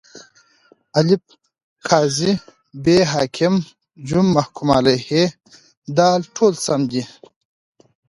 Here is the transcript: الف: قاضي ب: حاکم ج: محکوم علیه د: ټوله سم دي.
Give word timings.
الف: 0.99 1.23
قاضي 1.89 2.31
ب: 2.83 2.85
حاکم 3.11 3.55
ج: 4.07 4.09
محکوم 4.35 4.69
علیه 4.77 5.07
د: 5.95 5.97
ټوله 6.35 6.57
سم 6.65 6.81
دي. 6.91 7.03